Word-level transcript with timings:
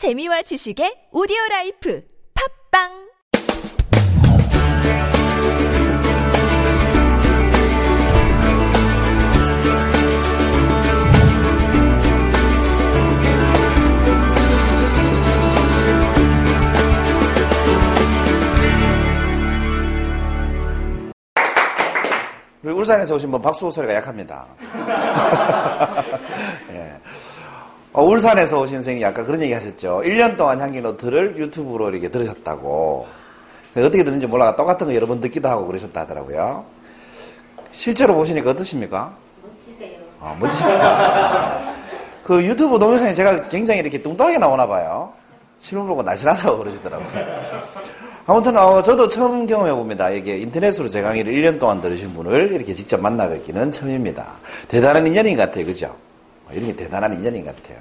재미와 0.00 0.40
지식의 0.40 1.12
오디오 1.12 1.36
라이프 1.50 2.02
팝빵 2.72 2.88
우리 22.62 22.72
울산에서 22.72 23.16
오신 23.16 23.30
분 23.30 23.42
박수 23.42 23.70
소리가 23.70 23.96
약합니다. 23.96 24.46
예. 27.90 27.98
어, 27.98 28.02
울산에서 28.02 28.60
오신 28.60 28.76
선생님이 28.76 29.04
아까 29.04 29.24
그런 29.24 29.40
얘기 29.42 29.52
하셨죠. 29.52 30.02
1년 30.04 30.36
동안 30.36 30.60
향기노트를 30.60 31.36
유튜브로 31.36 31.90
이렇게 31.90 32.08
들으셨다고. 32.08 33.06
어떻게 33.76 34.02
듣는지 34.04 34.26
몰라가 34.26 34.56
똑같은 34.56 34.86
거 34.86 34.94
여러 34.94 35.06
번 35.06 35.20
듣기도 35.20 35.48
하고 35.48 35.66
그러셨다 35.66 36.02
하더라고요. 36.02 36.64
실제로 37.70 38.14
보시니까 38.14 38.50
어떠십니까? 38.50 39.14
멋지세요. 39.42 39.98
아, 40.20 40.36
멋지십니다. 40.38 41.60
그 42.24 42.44
유튜브 42.44 42.78
동영상에 42.78 43.14
제가 43.14 43.48
굉장히 43.48 43.80
이렇게 43.80 43.98
뚱뚱하게 43.98 44.38
나오나 44.38 44.66
봐요. 44.66 45.12
실물 45.58 45.88
보고 45.88 46.02
날씬하다고 46.02 46.58
그러시더라고요. 46.58 47.40
아무튼 48.26 48.56
어, 48.56 48.82
저도 48.82 49.08
처음 49.08 49.46
경험해 49.46 49.72
봅니다. 49.72 50.10
이게 50.10 50.38
인터넷으로 50.38 50.88
제 50.88 51.02
강의를 51.02 51.32
1년 51.32 51.58
동안 51.58 51.80
들으신 51.80 52.14
분을 52.14 52.52
이렇게 52.52 52.74
직접 52.74 53.00
만나 53.00 53.28
뵙기는 53.28 53.72
처음입니다. 53.72 54.26
대단한 54.68 55.06
인연인 55.06 55.36
것 55.36 55.42
같아요. 55.42 55.66
그죠? 55.66 55.96
어, 56.50 56.52
이런 56.54 56.66
게 56.66 56.76
대단한 56.76 57.12
인연인 57.14 57.44
것 57.44 57.54
같아요. 57.56 57.78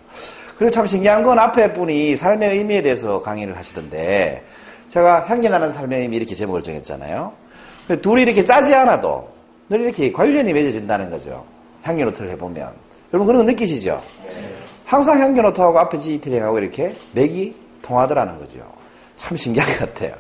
그리고 0.57 0.71
참 0.71 0.85
신기한 0.85 1.23
건 1.23 1.39
앞에 1.39 1.73
분이 1.73 2.15
삶의 2.15 2.57
의미에 2.57 2.81
대해서 2.81 3.21
강의를 3.21 3.57
하시던데 3.57 4.43
제가 4.89 5.25
향기 5.25 5.49
나는 5.49 5.71
삶의 5.71 6.01
의미 6.01 6.17
이렇게 6.17 6.35
제목을 6.35 6.63
정했잖아요. 6.63 7.31
둘이 8.01 8.23
이렇게 8.23 8.43
짜지 8.43 8.73
않아도 8.75 9.29
늘 9.69 9.81
이렇게 9.81 10.11
관련이 10.11 10.51
맺어진다는 10.53 11.09
거죠. 11.09 11.45
향기 11.83 12.03
노트를 12.03 12.31
해보면. 12.31 12.71
여러분 13.13 13.27
그런 13.27 13.45
거 13.45 13.51
느끼시죠? 13.51 14.01
항상 14.85 15.19
향기 15.19 15.41
노트하고 15.41 15.79
앞에 15.79 15.97
지이틀링하고 15.97 16.59
이렇게 16.59 16.93
맥이 17.13 17.55
통하더라는 17.81 18.37
거죠. 18.39 18.59
참 19.15 19.37
신기한 19.37 19.69
것 19.71 19.79
같아요. 19.79 20.13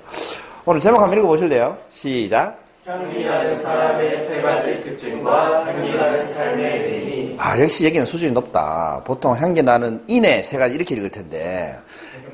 오늘 0.65 0.79
제목 0.79 1.01
한번 1.01 1.17
읽어보실래요? 1.19 1.77
시작. 1.89 2.68
향기나는 2.89 3.55
사람의 3.55 4.17
세 4.17 4.41
가지 4.41 4.79
특징과 4.79 5.63
향기나는 5.67 6.23
삶의 6.23 6.87
의미. 6.87 7.35
아, 7.37 7.59
역시 7.59 7.85
여기는 7.85 8.03
수준이 8.03 8.31
높다. 8.31 9.03
보통 9.05 9.35
향기 9.35 9.61
나는 9.61 10.03
인의 10.07 10.43
세 10.43 10.57
가지 10.57 10.73
이렇게 10.73 10.95
읽을 10.95 11.11
텐데, 11.11 11.77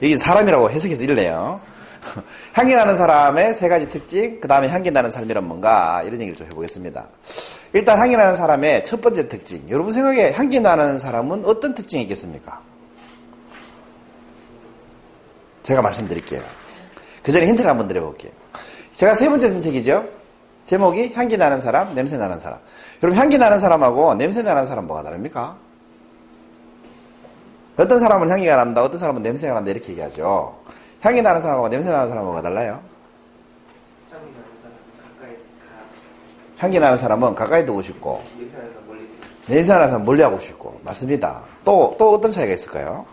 여기 0.01 0.15
사람이라고 0.15 0.71
해석해서 0.71 1.03
읽네요. 1.03 1.59
향기 2.53 2.73
나는 2.73 2.95
사람의 2.95 3.53
세 3.53 3.67
가지 3.67 3.89
특징, 3.89 4.39
그 4.39 4.47
다음에 4.47 4.69
향기 4.69 4.89
나는 4.91 5.11
삶이란 5.11 5.45
뭔가, 5.45 6.01
이런 6.03 6.21
얘기를 6.21 6.37
좀 6.37 6.47
해보겠습니다. 6.47 7.05
일단 7.73 7.99
향기 7.99 8.15
나는 8.15 8.37
사람의 8.37 8.85
첫 8.85 9.01
번째 9.01 9.27
특징. 9.27 9.61
여러분 9.67 9.91
생각에 9.91 10.31
향기 10.31 10.61
나는 10.61 10.97
사람은 10.99 11.43
어떤 11.43 11.75
특징이 11.75 12.03
있겠습니까? 12.03 12.61
제가 15.63 15.81
말씀드릴게요. 15.81 16.41
그 17.21 17.33
전에 17.33 17.45
힌트를 17.45 17.69
한번 17.69 17.89
드려볼게요. 17.89 18.31
제가 18.93 19.13
세 19.15 19.27
번째 19.27 19.49
선책이죠? 19.49 20.24
제목이 20.65 21.13
향기 21.13 21.37
나는 21.37 21.59
사람, 21.59 21.93
냄새 21.93 22.17
나는 22.17 22.39
사람. 22.39 22.59
여러분 23.01 23.21
향기 23.21 23.37
나는 23.37 23.59
사람하고 23.59 24.15
냄새 24.15 24.41
나는 24.41 24.65
사람 24.65 24.87
뭐가 24.87 25.03
다릅니까? 25.03 25.55
어떤 27.77 27.99
사람은 27.99 28.29
향기가 28.29 28.55
난다, 28.55 28.81
어떤 28.83 28.97
사람은 28.97 29.21
냄새가 29.21 29.53
난다 29.53 29.69
이렇게 29.69 29.91
얘기하죠. 29.91 30.57
향기 31.01 31.21
나는 31.21 31.39
사람하고 31.39 31.69
냄새 31.69 31.91
나는 31.91 32.09
사람 32.09 32.25
뭐가 32.25 32.41
달라요? 32.41 32.79
향기 34.11 34.31
나는 34.31 34.57
사람 34.59 34.77
가까이 35.19 35.35
가. 35.35 36.57
향기 36.57 36.79
나는 36.79 36.97
사람은 36.97 37.35
가까이 37.35 37.65
두고 37.65 37.81
싶고 37.83 38.23
멀리. 38.87 39.07
냄새 39.47 39.71
나는 39.73 39.87
사람은 39.87 40.05
멀리 40.05 40.21
하고 40.23 40.39
싶고 40.39 40.79
맞습니다. 40.83 41.43
또, 41.63 41.95
또 41.99 42.13
어떤 42.15 42.31
차이가 42.31 42.53
있을까요? 42.53 43.05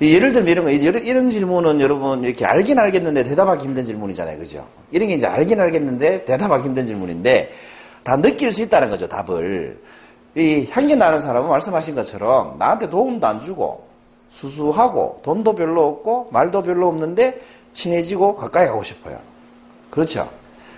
이 0.00 0.14
예를 0.14 0.32
들면 0.32 0.48
이런 0.48 0.64
거, 0.64 0.70
이런, 0.70 1.28
질문은 1.28 1.80
여러분 1.80 2.22
이렇게 2.22 2.46
알긴 2.46 2.78
알겠는데 2.78 3.24
대답하기 3.24 3.64
힘든 3.64 3.84
질문이잖아요. 3.84 4.38
그죠? 4.38 4.64
이런 4.92 5.08
게 5.08 5.14
이제 5.14 5.26
알긴 5.26 5.58
알겠는데 5.60 6.24
대답하기 6.24 6.64
힘든 6.64 6.86
질문인데 6.86 7.50
다 8.04 8.16
느낄 8.16 8.52
수 8.52 8.62
있다는 8.62 8.90
거죠. 8.90 9.08
답을. 9.08 9.78
이 10.36 10.68
향기 10.70 10.94
나는 10.94 11.18
사람은 11.18 11.48
말씀하신 11.48 11.96
것처럼 11.96 12.58
나한테 12.58 12.88
도움도 12.88 13.26
안 13.26 13.42
주고 13.42 13.88
수수하고 14.28 15.20
돈도 15.24 15.56
별로 15.56 15.86
없고 15.86 16.28
말도 16.30 16.62
별로 16.62 16.86
없는데 16.88 17.40
친해지고 17.72 18.36
가까이 18.36 18.68
가고 18.68 18.84
싶어요. 18.84 19.18
그렇죠? 19.90 20.28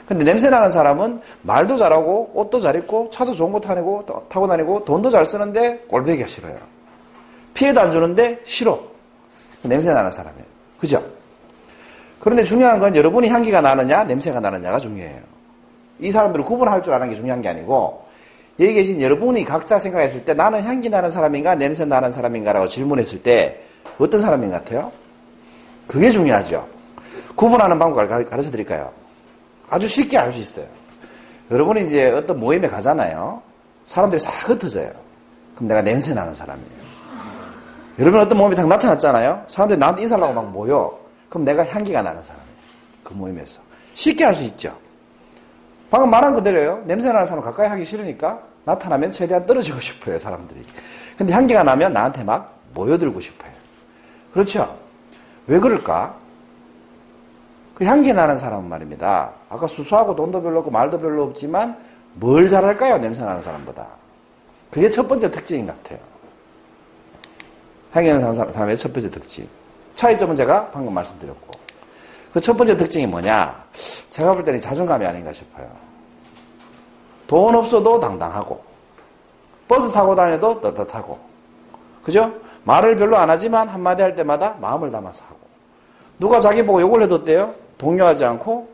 근데 0.07 0.25
냄새 0.25 0.49
나는 0.49 0.71
사람은 0.71 1.21
말도 1.43 1.77
잘하고 1.77 2.33
옷도 2.35 2.59
잘 2.59 2.75
입고 2.77 3.11
차도 3.13 3.35
좋은 3.35 3.53
거 3.53 3.61
타고, 3.61 4.05
타고 4.29 4.49
다니고 4.49 4.85
돈도 4.85 5.11
잘 5.11 5.27
쓰는데 5.27 5.85
꼴보기가 5.89 6.27
싫어요. 6.27 6.57
피해도 7.55 7.81
안 7.81 7.91
주는데 7.91 8.41
싫어. 8.45 8.90
냄새 9.63 9.93
나는 9.93 10.11
사람이에요. 10.11 10.45
그죠? 10.79 11.05
그런데 12.21 12.45
중요한 12.45 12.79
건 12.79 12.95
여러분이 12.95 13.29
향기가 13.29 13.61
나느냐, 13.61 14.05
냄새가 14.05 14.41
나느냐가 14.41 14.79
중요해요. 14.79 15.21
이 16.01 16.11
사람들을 16.11 16.45
구분할 16.45 16.83
줄 16.83 16.93
아는 16.93 17.09
게 17.09 17.15
중요한 17.15 17.43
게 17.43 17.49
아니고, 17.49 18.05
여기 18.59 18.75
계신 18.75 19.01
여러분이 19.01 19.45
각자 19.45 19.79
생각했을 19.79 20.25
때 20.25 20.35
나는 20.35 20.63
향기 20.63 20.89
나는 20.91 21.11
사람인가, 21.11 21.55
냄새 21.55 21.85
나는 21.85 22.13
사람인가라고 22.13 22.69
질문했을 22.69 23.23
때 23.23 23.61
어떤 23.99 24.21
사람인 24.21 24.51
것 24.51 24.63
같아요? 24.63 24.93
그게 25.87 26.11
중요하죠. 26.11 26.67
구분하는 27.37 27.79
방법을 27.79 28.27
가르쳐 28.29 28.51
드릴까요? 28.51 28.93
아주 29.71 29.89
쉽게 29.89 30.19
알 30.19 30.33
수 30.33 30.41
있어요. 30.41 30.67
여러분이 31.51 31.87
이제 31.87 32.11
어떤 32.11 32.39
모임에 32.39 32.69
가잖아요. 32.69 33.43
사람들이 33.85 34.21
싹 34.21 34.51
흩어져요. 34.51 34.93
그럼 35.55 35.69
내가 35.69 35.83
냄새 35.83 36.15
나는 36.15 36.35
사람이에요. 36.35 36.80
여러분 38.01 38.19
어떤 38.19 38.39
모임이 38.39 38.57
딱 38.57 38.67
나타났잖아요. 38.67 39.45
사람들이 39.47 39.79
나한테 39.79 40.03
인사하려고 40.03 40.33
막 40.33 40.51
모여. 40.51 40.99
그럼 41.29 41.45
내가 41.45 41.67
향기가 41.67 42.01
나는 42.01 42.23
사람이에요. 42.23 42.51
그 43.05 43.13
모임에서. 43.13 43.61
쉽게 43.93 44.25
알수 44.25 44.43
있죠. 44.45 44.75
방금 45.91 46.09
말한 46.09 46.35
그대로예요. 46.35 46.83
냄새 46.87 47.09
나는 47.13 47.27
사람 47.27 47.45
가까이 47.45 47.69
하기 47.69 47.85
싫으니까 47.85 48.41
나타나면 48.65 49.13
최대한 49.13 49.45
떨어지고 49.45 49.79
싶어요, 49.81 50.19
사람들이. 50.19 50.65
근데 51.19 51.35
향기가 51.35 51.63
나면 51.63 51.93
나한테 51.93 52.25
막 52.25 52.59
모여들고 52.73 53.21
싶어요. 53.21 53.53
그렇죠? 54.33 54.79
왜 55.47 55.59
그럴까? 55.59 56.15
그 57.75 57.85
향기 57.85 58.15
나는 58.15 58.39
사람은 58.39 58.67
말입니다. 58.67 59.31
아까 59.51 59.67
수수하고 59.67 60.17
돈도 60.17 60.43
별로 60.43 60.61
없고 60.61 60.71
말도 60.71 61.01
별로 61.01 61.25
없지만 61.25 61.77
뭘 62.15 62.49
잘할까요? 62.49 62.97
냄새 62.97 63.23
나는 63.25 63.43
사람보다. 63.43 63.87
그게 64.71 64.89
첫 64.89 65.07
번째 65.07 65.31
특징인 65.31 65.67
것 65.67 65.83
같아요. 65.83 66.10
나는 67.93 68.35
사람의 68.35 68.77
첫 68.77 68.93
번째 68.93 69.11
특징. 69.11 69.49
차이점은 69.95 70.37
제가 70.37 70.71
방금 70.71 70.95
말씀드렸고. 70.95 71.51
그 72.33 72.41
첫 72.41 72.57
번째 72.57 72.77
특징이 72.77 73.07
뭐냐? 73.07 73.65
제가 74.09 74.33
볼 74.33 74.45
때는 74.45 74.61
자존감이 74.61 75.05
아닌가 75.05 75.33
싶어요. 75.33 75.69
돈 77.27 77.55
없어도 77.55 77.99
당당하고, 77.99 78.63
버스 79.67 79.91
타고 79.91 80.15
다녀도 80.15 80.61
떳떳하고, 80.61 81.19
그죠? 82.03 82.33
말을 82.65 82.97
별로 82.97 83.17
안 83.17 83.31
하지만 83.31 83.69
한마디 83.69 84.03
할 84.03 84.15
때마다 84.15 84.55
마음을 84.61 84.91
담아서 84.91 85.25
하고, 85.25 85.39
누가 86.19 86.39
자기 86.39 86.65
보고 86.65 86.81
욕을 86.81 87.03
해도 87.03 87.17
어때요? 87.17 87.55
동요하지 87.79 88.25
않고 88.25 88.69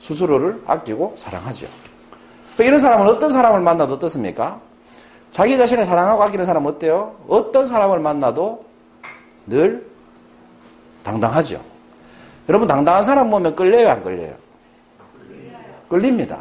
스스로를 0.00 0.62
아끼고 0.66 1.14
사랑하죠. 1.16 1.66
이런 2.58 2.78
사람은 2.78 3.08
어떤 3.08 3.32
사람을 3.32 3.60
만나도 3.60 3.94
어떻습니까? 3.94 4.60
자기 5.34 5.58
자신을 5.58 5.84
사랑하고 5.84 6.22
아끼는 6.22 6.46
사람은 6.46 6.70
어때요? 6.70 7.16
어떤 7.26 7.66
사람을 7.66 7.98
만나도 7.98 8.64
늘 9.48 9.84
당당하죠. 11.02 11.60
여러분 12.48 12.68
당당한 12.68 13.02
사람 13.02 13.30
보면 13.30 13.56
끌려요, 13.56 13.90
안 13.90 14.04
끌려요? 14.04 14.32
끌립니다. 15.88 16.38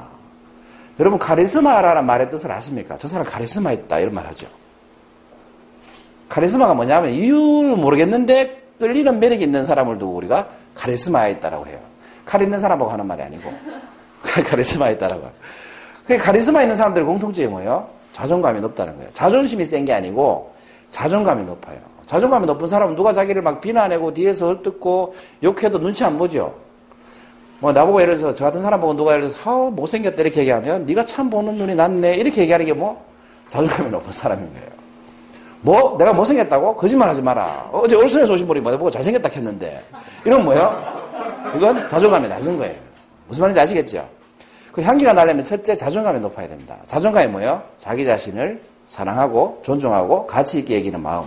여러분 1.00 1.18
카리스마라는 1.18 2.06
말의 2.06 2.30
뜻을 2.30 2.52
아십니까? 2.52 2.96
저 3.00 3.08
사람 3.08 3.26
카리스마 3.26 3.72
있다 3.72 3.98
이런 3.98 4.14
말 4.14 4.28
하죠. 4.28 4.46
카리스마가 6.30 6.76
뭐냐면 6.76 7.14
이유를 7.14 7.76
모르겠는데 7.78 8.62
끌리는 8.80 9.20
매력이 9.20 9.44
있는 9.44 9.64
사람을 9.64 9.98
두고 9.98 10.18
우리가 10.18 10.50
카리스마에 10.76 11.32
있다라고 11.32 11.66
해요. 11.66 11.80
칼 12.26 12.44
있는 12.44 12.60
사람하고 12.60 12.92
하는 12.92 13.08
말이 13.08 13.24
아니고 13.24 13.52
카리스마에 14.48 14.94
있다라고. 14.94 15.32
그 16.06 16.16
카리스마 16.16 16.62
있는 16.62 16.76
사람들의 16.76 17.08
공통점이 17.08 17.48
뭐예요? 17.48 18.03
자존감이 18.14 18.62
높다는 18.62 18.96
거예요. 18.96 19.10
자존심이 19.12 19.66
센 19.66 19.84
게 19.86 19.92
아니고 19.94 20.54
자존감이 20.92 21.44
높아요. 21.44 21.78
자존감이 22.06 22.46
높은 22.46 22.68
사람은 22.68 22.96
누가 22.96 23.12
자기를 23.12 23.42
막 23.42 23.60
비난하고 23.60 24.14
뒤에서 24.14 24.48
헐뜯고 24.48 25.16
욕해도 25.44 25.80
눈치 25.80 26.04
안 26.04 26.18
보죠. 26.18 26.54
뭐 27.60 27.72
나보고 27.72 28.02
예를 28.02 28.18
들어서 28.18 28.36
저 28.36 28.46
같은 28.46 28.62
사람 28.62 28.80
보고 28.80 28.94
누가 28.96 29.14
예를 29.14 29.30
들어서 29.30 29.68
아, 29.68 29.70
못생겼다 29.72 30.22
이렇게 30.22 30.42
얘기하면 30.42 30.86
네가 30.86 31.06
참 31.06 31.30
보는 31.30 31.56
눈이 31.56 31.76
낫네 31.76 32.16
이렇게 32.16 32.42
얘기하는 32.42 32.66
게 32.66 32.74
뭐 32.74 33.04
자존감이 33.48 33.90
높은 33.90 34.12
사람인 34.12 34.48
거예요. 34.54 34.68
뭐? 35.62 35.98
내가 35.98 36.12
못생겼다고? 36.14 36.76
거짓말 36.76 37.10
하지 37.10 37.22
마라. 37.22 37.70
어제 37.72 37.96
얼순에서 37.96 38.34
오신 38.34 38.46
분이 38.48 38.60
뭐 38.60 38.72
보고 38.78 38.92
잘생겼다 38.92 39.30
했는데. 39.30 39.82
이건 40.26 40.44
뭐예요? 40.44 40.82
이건 41.56 41.88
자존감이 41.88 42.28
낮은 42.28 42.58
거예요. 42.58 42.76
무슨 43.28 43.42
말인지 43.42 43.60
아시겠죠? 43.60 44.06
그 44.74 44.82
향기가 44.82 45.14
나려면 45.14 45.46
첫째 45.46 45.76
자존감이 45.76 46.20
높아야 46.20 46.48
된다. 46.48 46.78
자존감이 46.88 47.28
뭐예요? 47.28 47.62
자기 47.78 48.04
자신을 48.06 48.60
사랑하고 48.88 49.62
존중하고 49.64 50.26
가치 50.26 50.60
있게 50.60 50.78
여기는 50.80 51.00
마음. 51.00 51.24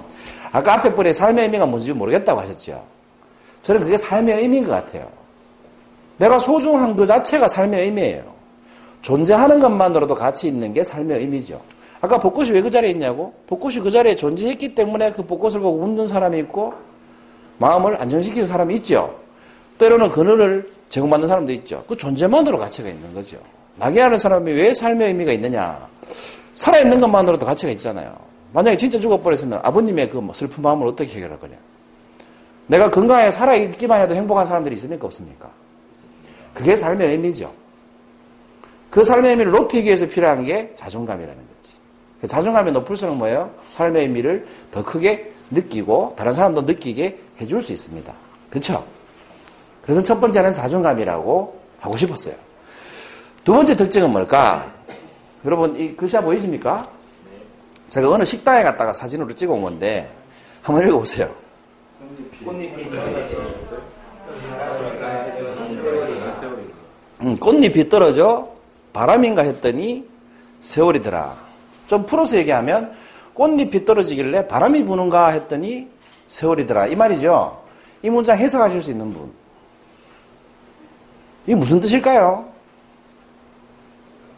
아까 0.52 0.75
앞에 0.75 0.93
분의 0.94 1.14
삶의 1.14 1.44
의미가 1.44 1.66
뭔지 1.66 1.93
모르겠다고 1.93 2.40
하셨죠. 2.40 2.82
저는 3.62 3.82
그게 3.82 3.96
삶의 3.96 4.43
의미인 4.43 4.64
것 4.64 4.72
같아요. 4.72 5.08
내가 6.19 6.38
소중한 6.38 6.96
그 6.96 7.06
자체가 7.06 7.46
삶의 7.46 7.84
의미예요. 7.84 8.25
존재하는 9.02 9.60
것만으로도 9.60 10.16
가치 10.16 10.49
있는 10.49 10.75
게 10.75 10.82
삶의 10.82 11.20
의미죠. 11.20 11.60
아까 12.00 12.19
벚꽃이 12.19 12.50
왜 12.50 12.62
그 12.62 12.70
자리에 12.70 12.90
있냐고? 12.90 13.32
벚꽃이 13.46 13.76
그 13.76 13.90
자리에 13.90 14.16
존재했기 14.16 14.75
때문에 14.75 15.12
그 15.12 15.22
벚꽃을 15.25 15.60
보고 15.60 15.78
웃는 15.78 16.08
사람이 16.08 16.38
있고 16.40 16.75
마음을 17.58 18.00
안정시키는 18.00 18.44
사람이 18.44 18.75
있죠. 18.76 19.14
때로는 19.78 20.10
그늘을 20.10 20.75
제공받는 20.88 21.29
사람도 21.29 21.53
있죠. 21.53 21.85
그 21.88 21.97
존재만으로 21.97 22.59
가치가 22.59 22.88
있는 22.88 23.12
거죠. 23.15 23.38
낙이하는 23.77 24.19
사람이 24.19 24.53
왜 24.53 24.73
삶의 24.73 25.09
의미가 25.09 25.33
있느냐? 25.33 25.87
살아있는 26.55 27.00
것만으로도 27.00 27.44
가치가 27.44 27.71
있잖아요. 27.73 28.17
만약에 28.53 28.77
진짜 28.77 28.99
죽어버렸으면 28.99 29.61
아버님의 29.62 30.11
그뭐 30.11 30.33
슬픈 30.33 30.62
마음을 30.62 30.87
어떻게 30.87 31.12
해결할 31.17 31.38
거냐? 31.38 31.56
내가 32.69 32.91
건강하게 32.91 33.31
살아있기만 33.31 34.00
해도 34.00 34.15
행복한 34.15 34.47
사람들이 34.47 34.75
있습니까? 34.77 35.06
없습니까? 35.06 35.50
그게 36.55 36.75
삶의 36.75 37.11
의미죠. 37.11 37.53
그 38.91 39.05
삶의 39.05 39.33
의미를 39.33 39.53
높이기 39.53 39.85
위해서 39.85 40.06
필요한 40.06 40.43
게 40.44 40.73
자존감이라는 40.75 41.37
거지. 41.37 41.77
그 42.21 42.27
자존감이 42.27 42.73
높을수록 42.73 43.17
뭐예요? 43.17 43.50
삶의 43.69 44.03
의미를 44.03 44.47
더 44.71 44.83
크게 44.83 45.33
느끼고 45.50 46.15
다른 46.17 46.33
사람도 46.33 46.62
느끼게 46.62 47.19
해줄 47.41 47.61
수 47.61 47.73
있습니다. 47.73 48.12
그렇죠? 48.49 48.85
그래서 49.87 50.03
첫 50.03 50.21
번째는 50.21 50.53
자존감이라고 50.53 51.61
하고 51.79 51.97
싶었어요. 51.97 52.35
두 53.44 53.55
번째 53.55 53.77
특징은 53.77 54.11
뭘까? 54.11 54.67
여러분 55.44 55.77
이 55.77 55.94
글씨 55.94 56.17
보이십니까? 56.19 56.91
제가 57.91 58.11
어느 58.11 58.25
식당에 58.25 58.65
갔다가 58.65 58.93
사진으로 58.93 59.33
찍어 59.33 59.53
온 59.53 59.62
건데 59.62 60.11
한번 60.61 60.87
읽어보세요. 60.88 61.33
음, 67.23 67.37
꽃잎이 67.38 67.88
떨어져 67.88 68.49
바람인가 68.93 69.43
했더니 69.43 70.09
세월이더라. 70.61 71.37
좀 71.87 72.05
풀어서 72.06 72.37
얘기하면 72.37 72.93
꽃잎이 73.35 73.85
떨어지길래 73.85 74.49
바람이 74.49 74.85
부는가 74.85 75.29
했더니 75.29 75.88
세월이더라. 76.29 76.88
이 76.88 76.97
말이죠. 76.97 77.62
이 78.03 78.11
문장 78.11 78.37
해석하실 78.37 78.83
수 78.83 78.91
있는 78.91 79.12
분. 79.12 79.45
이게 81.46 81.54
무슨 81.54 81.81
뜻일까요? 81.81 82.48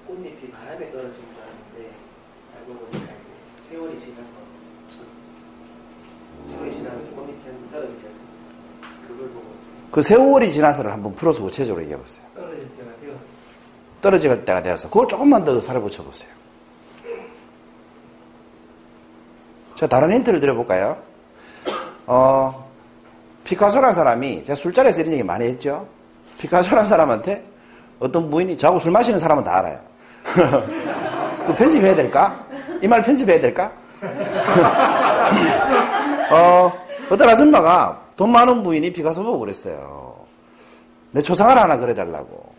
꽃잎이 0.06 0.50
바람에 0.50 0.90
떨어진 0.90 1.14
줄 1.14 1.43
알았는데 1.43 1.90
알고 2.58 2.75
보니까 2.75 2.99
이제 2.99 3.70
세월이 3.70 3.99
지나서 3.99 4.32
세월이 6.50 6.70
지나면 6.72 7.16
꽃잎이 7.16 7.70
떨어지지 7.72 8.06
않습니까? 8.08 9.08
그걸 9.08 9.28
보고 9.31 9.49
그 9.90 10.02
세월이 10.02 10.52
지나서를 10.52 10.93
한번 10.93 11.14
풀어서 11.14 11.43
구체적으로 11.43 11.82
얘기해 11.82 11.99
보세요. 11.99 12.26
떨어질 12.34 12.69
때가 12.76 12.90
되었어. 13.00 13.25
떨어질 14.02 14.44
때가 14.44 14.62
되어서 14.62 14.88
그걸 14.88 15.08
조금만 15.08 15.44
더 15.44 15.58
살을 15.62 15.81
붙여 15.81 16.02
보세요. 16.02 16.31
자, 19.75 19.87
다른 19.87 20.12
힌트를 20.12 20.40
드려볼까요? 20.40 21.00
어, 22.06 22.69
피카소라는 23.44 23.94
사람이 23.94 24.44
제가 24.44 24.56
술자리에서 24.56 25.00
이런 25.00 25.12
얘기 25.14 25.22
많이 25.22 25.46
했죠. 25.46 25.88
피카소라는 26.38 26.88
사람한테 26.88 27.44
어떤 27.99 28.31
부인이 28.31 28.56
저하고 28.56 28.79
술 28.79 28.93
마시는 28.93 29.19
사람은 29.19 29.44
다 29.44 29.58
알아요. 29.58 29.79
그 31.46 31.55
편집해야 31.55 31.94
될까? 31.94 32.44
이 32.82 32.87
말 32.87 33.02
편집해야 33.02 33.40
될까? 33.40 33.73
어, 36.31 36.73
어떤 37.11 37.29
아줌마가 37.29 38.00
돈 38.17 38.31
많은 38.31 38.62
부인이 38.62 38.93
피카소 38.93 39.23
보고 39.23 39.40
그랬어요. 39.40 40.17
내 41.11 41.23
초상화를 41.23 41.62
하나 41.62 41.76
그려달라고. 41.76 42.52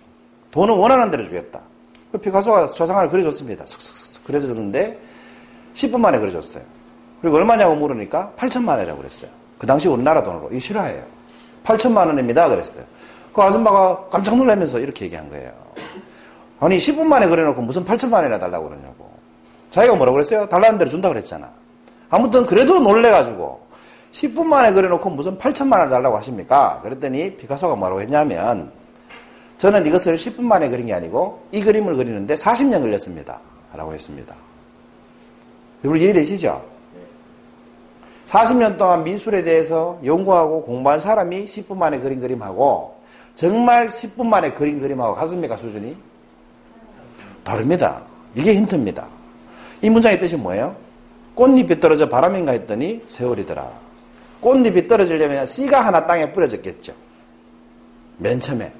돈은 0.51 0.75
원하는 0.75 1.11
대로 1.11 1.23
주겠다. 1.23 1.59
그 2.11 2.17
피카소가 2.17 2.67
초상화를 2.67 3.09
그려줬습니다. 3.09 3.65
슥슥슥 3.65 4.23
그려줬는데 4.25 4.99
10분 5.75 5.99
만에 5.99 6.17
그려줬어요. 6.19 6.63
그리고 7.21 7.37
얼마냐고 7.37 7.75
물으니까 7.75 8.31
8천만 8.37 8.69
원이라고 8.69 8.97
그랬어요. 8.97 9.29
그 9.59 9.67
당시 9.67 9.87
우리나라 9.87 10.23
돈으로. 10.23 10.47
이거 10.51 10.59
실화예요. 10.59 11.03
8천만 11.63 12.07
원입니다. 12.07 12.49
그랬어요. 12.49 12.83
그 13.33 13.41
아줌마가 13.41 14.07
깜짝 14.09 14.35
놀라면서 14.35 14.79
이렇게 14.79 15.05
얘기한 15.05 15.29
거예요. 15.29 15.51
아니 16.59 16.77
10분 16.77 17.03
만에 17.03 17.27
그려놓고 17.27 17.61
무슨 17.61 17.85
8천만 17.85 18.13
원이나 18.15 18.37
달라고 18.37 18.69
그러냐고. 18.69 19.09
자기가 19.69 19.95
뭐라고 19.95 20.15
그랬어요? 20.15 20.47
달라는 20.47 20.77
대로 20.77 20.89
준다고 20.89 21.13
그랬잖아. 21.13 21.49
아무튼 22.09 22.45
그래도 22.45 22.79
놀래가지고 22.79 23.61
10분 24.11 24.45
만에 24.45 24.73
그려놓고 24.73 25.09
무슨 25.11 25.37
8천만 25.37 25.73
원을 25.73 25.89
달라고 25.89 26.17
하십니까? 26.17 26.79
그랬더니 26.83 27.35
피카소가 27.37 27.75
뭐라고 27.75 28.01
했냐면 28.01 28.71
저는 29.57 29.85
이것을 29.85 30.15
10분 30.15 30.41
만에 30.41 30.69
그린 30.69 30.87
게 30.87 30.93
아니고 30.93 31.43
이 31.51 31.61
그림을 31.61 31.95
그리는데 31.95 32.33
40년 32.33 32.81
걸렸습니다. 32.81 33.39
라고 33.73 33.93
했습니다. 33.93 34.33
여러분 35.83 36.01
이해되시죠? 36.01 36.61
40년 38.25 38.77
동안 38.77 39.03
미술에 39.03 39.43
대해서 39.43 39.99
연구하고 40.03 40.63
공부한 40.63 40.99
사람이 40.99 41.45
10분 41.45 41.77
만에 41.77 41.99
그린 41.99 42.19
그림하고 42.19 42.98
정말 43.39 43.87
10분 43.87 44.25
만에 44.25 44.51
그린 44.51 44.81
그림하고 44.81 45.13
같습니까 45.13 45.55
수준이? 45.55 45.95
다릅니다. 47.41 48.01
이게 48.35 48.53
힌트입니다. 48.53 49.07
이 49.81 49.89
문장의 49.89 50.19
뜻이 50.19 50.35
뭐예요? 50.35 50.75
꽃잎이 51.35 51.79
떨어져 51.79 52.09
바람인가 52.09 52.51
했더니 52.51 53.01
세월이더라. 53.07 53.65
꽃잎이 54.41 54.89
떨어지려면 54.89 55.45
씨가 55.45 55.79
하나 55.79 56.05
땅에 56.05 56.33
뿌려졌겠죠. 56.33 56.91
맨 58.17 58.41
처음에. 58.41 58.73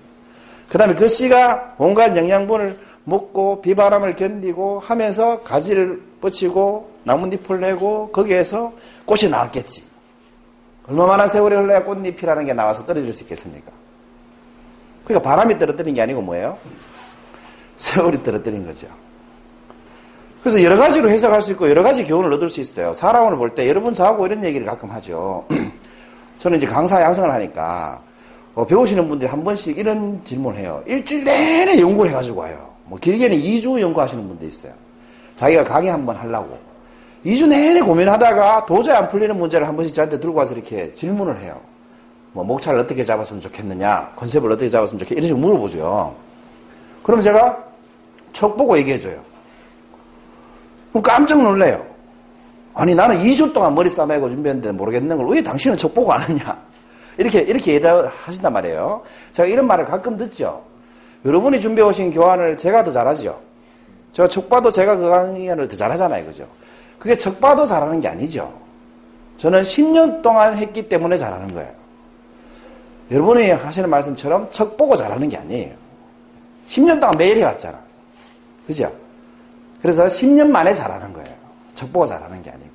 그 0.67 0.77
다음에 0.77 0.93
그 0.93 1.07
씨가 1.07 1.75
온갖 1.77 2.17
영양분을 2.17 2.77
먹고 3.05 3.61
비바람을 3.61 4.17
견디고 4.17 4.79
하면서 4.79 5.39
가지를 5.39 6.01
뻗치고 6.19 6.95
나뭇잎을 7.05 7.61
내고 7.61 8.09
거기에서 8.11 8.73
꽃이 9.05 9.29
나왔겠지. 9.29 9.85
얼마나 10.85 11.29
세월이 11.29 11.55
흘러야 11.55 11.85
꽃잎이라는 11.85 12.45
게 12.45 12.53
나와서 12.53 12.85
떨어질 12.85 13.13
수 13.13 13.23
있겠습니까? 13.23 13.78
그러니까 15.09 15.27
바람이 15.27 15.57
떨어뜨린 15.57 15.95
게 15.95 16.03
아니고 16.03 16.21
뭐예요? 16.21 16.55
세월이 17.77 18.21
떨어뜨린 18.21 18.63
거죠. 18.63 18.87
그래서 20.43 20.63
여러 20.63 20.77
가지로 20.77 21.09
해석할 21.09 21.41
수 21.41 21.51
있고 21.53 21.67
여러 21.67 21.81
가지 21.81 22.05
교훈을 22.05 22.31
얻을 22.33 22.47
수 22.47 22.61
있어요. 22.61 22.93
사람을 22.93 23.35
볼 23.35 23.49
때 23.55 23.67
여러분 23.67 23.93
저하고 23.95 24.27
이런 24.27 24.43
얘기를 24.43 24.67
가끔 24.67 24.91
하죠. 24.91 25.45
저는 26.37 26.57
이제 26.59 26.67
강사 26.67 27.01
양성을 27.01 27.29
하니까 27.31 27.99
어, 28.53 28.63
배우시는 28.65 29.07
분들이 29.09 29.27
한 29.29 29.43
번씩 29.43 29.79
이런 29.79 30.23
질문을 30.23 30.59
해요. 30.59 30.83
일주일 30.85 31.23
내내 31.23 31.79
연구를 31.81 32.11
해가지고 32.11 32.41
와요. 32.41 32.69
뭐 32.85 32.99
길게는 32.99 33.35
2주 33.35 33.79
연구하시는 33.81 34.27
분도 34.27 34.45
있어요. 34.45 34.73
자기가 35.35 35.63
강의 35.63 35.89
한 35.89 36.05
번 36.05 36.15
하려고. 36.15 36.55
2주 37.25 37.47
내내 37.49 37.81
고민하다가 37.81 38.67
도저히 38.67 38.95
안 38.95 39.09
풀리는 39.09 39.35
문제를 39.35 39.67
한 39.67 39.75
번씩 39.75 39.93
저한테 39.95 40.19
들고 40.19 40.37
와서 40.37 40.53
이렇게 40.53 40.91
질문을 40.93 41.39
해요. 41.39 41.59
뭐 42.39 42.55
목차를 42.55 42.79
어떻게 42.79 43.03
잡았으면 43.03 43.41
좋겠느냐, 43.41 44.13
컨셉을 44.15 44.49
어떻게 44.51 44.69
잡았으면 44.69 44.99
좋겠냐, 44.99 45.19
이런 45.19 45.27
식으로 45.27 45.47
물어보죠. 45.47 46.15
그럼 47.03 47.21
제가 47.21 47.65
척 48.31 48.55
보고 48.55 48.77
얘기해줘요. 48.77 49.19
그럼 50.91 51.03
깜짝 51.03 51.41
놀래요. 51.41 51.85
아니 52.73 52.95
나는 52.95 53.17
2주 53.23 53.53
동안 53.53 53.75
머리 53.75 53.89
싸매고 53.89 54.29
준비했는데 54.29 54.71
모르겠는 54.71 55.17
걸 55.17 55.27
왜 55.27 55.41
당신은 55.41 55.75
척 55.75 55.93
보고 55.93 56.13
안 56.13 56.21
하냐. 56.21 56.57
이렇게 57.17 57.41
이렇게 57.41 57.73
얘기하신단 57.73 58.53
말이에요. 58.53 59.01
제가 59.33 59.47
이런 59.49 59.67
말을 59.67 59.83
가끔 59.85 60.15
듣죠. 60.15 60.61
여러분이 61.25 61.59
준비해 61.59 61.85
오신 61.85 62.11
교환을 62.11 62.55
제가 62.55 62.85
더 62.85 62.91
잘하죠. 62.91 63.37
제가 64.13 64.29
척 64.29 64.49
봐도 64.49 64.71
제가 64.71 64.95
그 64.95 65.09
강연을 65.09 65.67
더 65.67 65.75
잘하잖아요. 65.75 66.25
그죠? 66.25 66.47
그게 66.97 67.17
척 67.17 67.41
봐도 67.41 67.65
잘하는 67.65 67.99
게 67.99 68.07
아니죠. 68.07 68.51
저는 69.37 69.63
10년 69.63 70.21
동안 70.21 70.55
했기 70.57 70.87
때문에 70.87 71.17
잘하는 71.17 71.53
거예요. 71.53 71.69
여러분이 73.11 73.49
하시는 73.49 73.89
말씀처럼 73.89 74.49
척 74.51 74.77
보고 74.77 74.95
잘하는 74.95 75.29
게 75.29 75.37
아니에요. 75.37 75.73
10년 76.67 76.99
동안 76.99 77.15
매일 77.17 77.37
해왔잖아. 77.37 77.79
그죠? 78.67 78.91
그래서 79.81 80.05
10년 80.05 80.47
만에 80.47 80.73
잘하는 80.73 81.11
거예요. 81.13 81.29
척 81.73 81.91
보고 81.91 82.05
잘하는 82.05 82.41
게 82.41 82.51
아니고. 82.51 82.69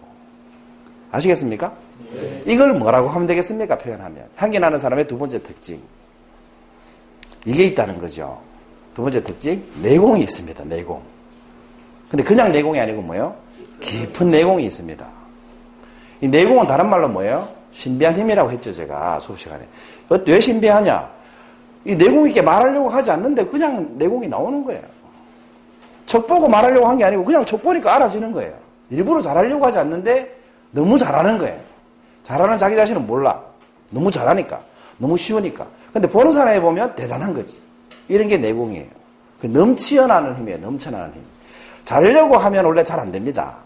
아시겠습니까? 1.12 1.72
네. 2.10 2.42
이걸 2.46 2.74
뭐라고 2.74 3.08
하면 3.08 3.26
되겠습니까? 3.28 3.78
표현하면. 3.78 4.26
향기 4.36 4.58
나는 4.58 4.78
사람의 4.78 5.06
두 5.06 5.16
번째 5.16 5.40
특징. 5.42 5.80
이게 7.44 7.64
있다는 7.66 7.98
거죠. 7.98 8.40
두 8.94 9.02
번째 9.02 9.22
특징, 9.22 9.62
내공이 9.82 10.22
있습니다. 10.22 10.64
내공. 10.64 11.02
근데 12.10 12.24
그냥 12.24 12.50
내공이 12.50 12.80
아니고 12.80 13.02
뭐요? 13.02 13.36
깊은 13.80 14.30
내공이 14.30 14.64
있습니다. 14.64 15.06
이 16.20 16.28
내공은 16.28 16.66
다른 16.66 16.88
말로 16.88 17.08
뭐예요? 17.08 17.48
신비한 17.72 18.16
힘이라고 18.16 18.50
했죠, 18.52 18.72
제가 18.72 19.20
수업 19.20 19.38
시간에. 19.38 19.66
어, 20.08 20.18
왜 20.26 20.40
신비하냐? 20.40 21.08
이 21.86 21.96
내공 21.96 22.28
있게 22.28 22.40
말하려고 22.42 22.88
하지 22.88 23.10
않는데 23.10 23.44
그냥 23.46 23.88
내공이 23.98 24.28
나오는 24.28 24.64
거예요. 24.64 24.82
척 26.06 26.26
보고 26.26 26.48
말하려고 26.48 26.86
한 26.86 26.96
게 26.98 27.04
아니고 27.04 27.24
그냥 27.24 27.44
척 27.44 27.62
보니까 27.62 27.94
알아지는 27.96 28.32
거예요. 28.32 28.52
일부러 28.90 29.20
잘하려고 29.20 29.64
하지 29.66 29.78
않는데 29.78 30.38
너무 30.70 30.98
잘하는 30.98 31.38
거예요. 31.38 31.58
잘하는 32.22 32.56
자기 32.58 32.76
자신은 32.76 33.06
몰라. 33.06 33.40
너무 33.90 34.10
잘하니까. 34.10 34.60
너무 34.98 35.16
쉬우니까. 35.16 35.66
근데 35.92 36.08
보는 36.08 36.32
사람이 36.32 36.60
보면 36.60 36.94
대단한 36.94 37.32
거지. 37.34 37.60
이런 38.08 38.28
게 38.28 38.36
내공이에요. 38.38 38.86
그 39.40 39.46
넘치어나는 39.46 40.36
힘이에요. 40.36 40.58
넘쳐나는 40.58 41.12
힘. 41.14 41.22
잘하려고 41.84 42.36
하면 42.36 42.64
원래 42.64 42.82
잘 42.84 42.98
안 42.98 43.10
됩니다. 43.12 43.56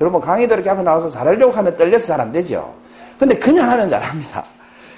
여러분 0.00 0.20
강의들 0.20 0.56
이렇게 0.56 0.70
앞에 0.70 0.82
나와서 0.82 1.10
잘하려고 1.10 1.52
하면 1.52 1.76
떨려서 1.76 2.06
잘 2.06 2.20
안 2.20 2.32
되죠. 2.32 2.72
근데 3.18 3.38
그냥 3.38 3.70
하면 3.70 3.88
잘합니다. 3.88 4.42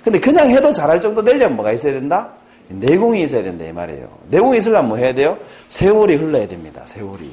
근데 0.05 0.19
그냥 0.19 0.51
해도 0.51 0.73
잘할 0.73 1.01
정도 1.01 1.23
되려면 1.23 1.57
뭐가 1.57 1.73
있어야 1.73 1.93
된다? 1.93 2.31
내공이 2.69 3.23
있어야 3.23 3.43
된다 3.43 3.65
이 3.65 3.73
말이에요. 3.73 4.09
내공이 4.29 4.59
있으려면 4.59 4.89
뭐 4.89 4.97
해야 4.97 5.13
돼요? 5.15 5.39
세월이 5.69 6.17
흘러야 6.17 6.47
됩니다. 6.49 6.83
세월이. 6.85 7.31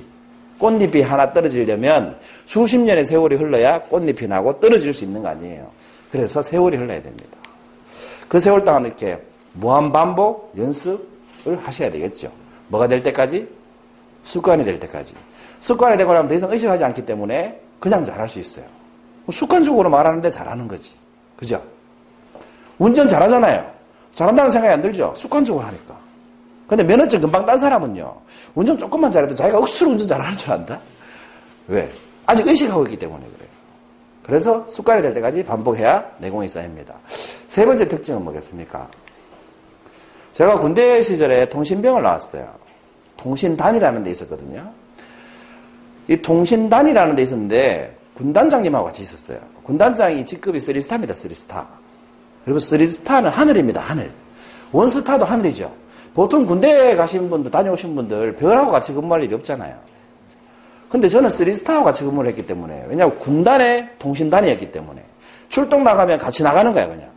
꽃잎이 0.59 1.01
하나 1.01 1.31
떨어지려면 1.31 2.17
수십 2.45 2.77
년의 2.77 3.05
세월이 3.05 3.37
흘러야 3.37 3.81
꽃잎이 3.83 4.27
나고 4.27 4.59
떨어질 4.59 4.93
수 4.93 5.03
있는 5.05 5.23
거 5.23 5.29
아니에요. 5.29 5.69
그래서 6.11 6.41
세월이 6.41 6.77
흘러야 6.77 7.01
됩니다. 7.01 7.37
그 8.27 8.39
세월 8.39 8.63
동안 8.63 8.85
이렇게 8.85 9.19
무한 9.53 9.91
반복 9.91 10.53
연습을 10.57 11.57
하셔야 11.63 11.89
되겠죠. 11.89 12.31
뭐가 12.67 12.87
될 12.87 13.01
때까지? 13.01 13.47
습관이 14.21 14.65
될 14.65 14.79
때까지. 14.79 15.15
습관이 15.61 15.97
되고 15.97 16.13
나면 16.13 16.27
더 16.27 16.35
이상 16.35 16.51
의식하지 16.51 16.83
않기 16.83 17.05
때문에 17.05 17.59
그냥 17.79 18.03
잘할 18.03 18.27
수 18.29 18.39
있어요. 18.39 18.65
습관적으로 19.31 19.89
말하는데 19.89 20.29
잘하는 20.29 20.67
거지. 20.67 20.95
그죠? 21.37 21.63
운전 22.79 23.07
잘하잖아요. 23.07 23.69
잘한다는 24.13 24.49
생각이 24.49 24.73
안 24.73 24.81
들죠? 24.81 25.13
습관적으로 25.15 25.65
하니까. 25.65 25.97
근데 26.67 26.83
면허증 26.83 27.21
금방 27.21 27.45
딴 27.45 27.57
사람은요. 27.57 28.15
운전 28.55 28.77
조금만 28.77 29.11
잘해도 29.11 29.35
자기가 29.35 29.59
억수로 29.59 29.91
운전 29.91 30.07
잘하는 30.07 30.37
줄 30.37 30.51
안다? 30.51 30.79
왜? 31.67 31.89
아직 32.25 32.47
의식하고 32.47 32.83
있기 32.85 32.97
때문에 32.97 33.25
그래요. 33.25 33.49
그래서 34.23 34.65
습관이 34.69 35.01
될 35.01 35.13
때까지 35.13 35.43
반복해야 35.43 36.05
내공이 36.19 36.47
쌓입니다. 36.47 36.95
세 37.47 37.65
번째 37.65 37.87
특징은 37.87 38.23
뭐겠습니까? 38.23 38.87
제가 40.33 40.59
군대 40.59 41.01
시절에 41.01 41.49
통신병을 41.49 42.03
나왔어요. 42.03 42.47
통신단이라는 43.17 44.03
데 44.03 44.11
있었거든요. 44.11 44.71
이 46.07 46.17
통신단이라는 46.17 47.15
데 47.15 47.23
있었는데 47.23 47.97
군단장님하고 48.15 48.85
같이 48.85 49.01
있었어요. 49.03 49.39
군단장이 49.63 50.25
직급이 50.25 50.59
3스타입니다. 50.59 51.11
3스타. 51.11 51.65
그리고 52.49 52.57
3스타는 52.57 53.29
하늘입니다. 53.29 53.79
하늘. 53.79 54.09
원스타도 54.71 55.23
하늘이죠. 55.23 55.71
보통 56.15 56.47
군대에 56.47 56.95
가신 56.95 57.29
분들, 57.29 57.51
다녀오신 57.51 57.95
분들 57.95 58.37
별하고 58.37 58.71
같이 58.71 58.91
근무할 58.91 59.23
일이 59.23 59.35
없잖아요. 59.35 59.75
근데 60.89 61.07
저는 61.07 61.29
3스타하고 61.29 61.83
같이 61.83 62.03
근무를 62.03 62.31
했기 62.31 62.47
때문에 62.47 62.85
왜냐하면 62.89 63.19
군단의 63.19 63.89
통신단이었기 63.99 64.71
때문에 64.71 65.03
출동 65.49 65.83
나가면 65.83 66.17
같이 66.17 66.41
나가는 66.41 66.73
거야 66.73 66.87
그냥. 66.87 67.07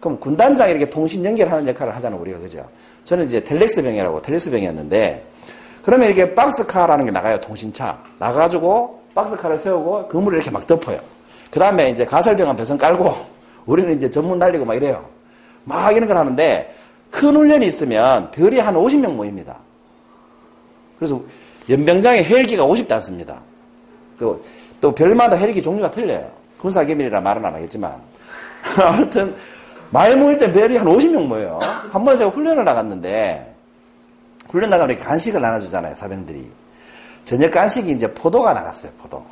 그럼 0.00 0.18
군단장이 0.18 0.72
이렇게 0.72 0.90
통신 0.90 1.24
연결하는 1.24 1.68
역할을 1.68 1.94
하잖아 1.94 2.16
우리가 2.16 2.40
그죠? 2.40 2.68
저는 3.04 3.26
이제 3.26 3.44
텔렉스 3.44 3.84
병이라고 3.84 4.20
텔렉스 4.20 4.50
병이었는데 4.50 5.24
그러면 5.84 6.08
이렇게 6.08 6.34
박스카라는 6.34 7.04
게 7.04 7.12
나가요 7.12 7.40
통신차 7.40 8.02
나가가지고 8.18 9.00
박스카를 9.14 9.58
세우고 9.58 10.08
그물을 10.08 10.38
이렇게 10.38 10.50
막 10.50 10.66
덮어요. 10.66 10.98
그 11.52 11.60
다음에 11.60 11.90
이제 11.90 12.04
가설병은 12.04 12.56
배선 12.56 12.76
깔고 12.76 13.39
우리는 13.66 13.96
이제 13.96 14.10
전문 14.10 14.38
달리고 14.38 14.64
막 14.64 14.74
이래요. 14.74 15.04
막 15.64 15.94
이런 15.94 16.08
걸 16.08 16.16
하는데 16.16 16.74
큰 17.10 17.36
훈련이 17.36 17.66
있으면 17.66 18.30
별이 18.30 18.58
한 18.58 18.74
50명 18.74 19.12
모입니다. 19.14 19.56
그래서 20.98 21.20
연병장에 21.68 22.24
헬기가 22.24 22.64
50대 22.64 22.92
않습니다. 22.92 23.40
그, 24.18 24.42
또 24.80 24.92
별마다 24.92 25.36
헬기 25.36 25.62
종류가 25.62 25.90
틀려요. 25.90 26.30
군사기밀이라 26.58 27.20
말은 27.20 27.44
안 27.44 27.54
하겠지만. 27.54 27.94
아무튼, 28.82 29.34
많이 29.90 30.14
모일 30.14 30.38
때 30.38 30.52
별이 30.52 30.76
한 30.76 30.86
50명 30.86 31.26
모여요. 31.26 31.58
한 31.90 32.04
번에 32.04 32.16
제가 32.18 32.30
훈련을 32.30 32.64
나갔는데, 32.64 33.54
훈련 34.48 34.70
나가면 34.70 34.94
이렇게 34.94 35.06
간식을 35.06 35.40
나눠주잖아요, 35.40 35.94
사병들이. 35.94 36.48
저녁 37.24 37.50
간식이 37.50 37.90
이제 37.92 38.12
포도가 38.12 38.52
나갔어요, 38.52 38.92
포도. 39.00 39.24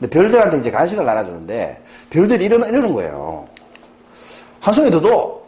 근데 0.00 0.10
별들한테 0.10 0.58
이제 0.58 0.70
간식을 0.70 1.04
나눠주는데, 1.04 1.82
별들이 2.08 2.46
이러는, 2.46 2.68
이러는 2.70 2.94
거예요. 2.94 3.46
한 4.60 4.74
송이 4.74 4.90
더도 4.90 5.46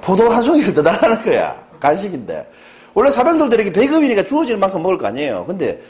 포도 0.00 0.30
한 0.30 0.42
송이를 0.42 0.74
더 0.74 0.82
달라는 0.82 1.22
거야. 1.22 1.56
간식인데. 1.78 2.50
원래 2.94 3.10
사병들도 3.10 3.54
이렇게 3.54 3.72
배급이니까 3.72 4.24
주어질 4.24 4.56
만큼 4.56 4.82
먹을 4.82 4.96
거 4.96 5.06
아니에요. 5.08 5.44
근데 5.46 5.80